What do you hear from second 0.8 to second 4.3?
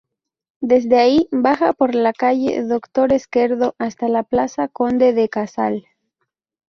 ahí, baja por la calle Doctor Esquerdo hasta la